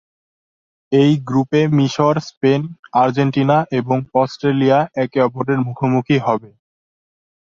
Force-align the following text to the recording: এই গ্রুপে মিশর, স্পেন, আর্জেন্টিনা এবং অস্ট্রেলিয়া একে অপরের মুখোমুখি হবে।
এই 0.91 1.11
গ্রুপে 1.27 1.61
মিশর, 1.77 2.15
স্পেন, 2.27 2.61
আর্জেন্টিনা 2.93 3.57
এবং 3.79 3.97
অস্ট্রেলিয়া 4.15 4.79
একে 4.95 5.19
অপরের 5.21 5.59
মুখোমুখি 5.67 6.17
হবে। 6.19 6.49